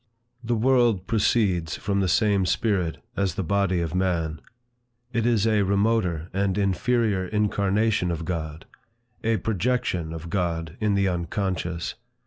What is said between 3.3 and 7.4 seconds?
the body of man. It is a remoter and inferior